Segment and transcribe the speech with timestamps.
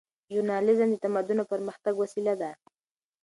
[0.33, 2.51] ژورنالیزم د تمدن او پرمختګ وسیله ده.